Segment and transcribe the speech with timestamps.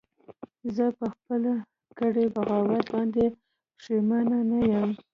[0.75, 1.41] زه په خپل
[1.99, 3.23] کړي بغاوت باندې
[3.77, 4.89] پښیمانه نه یم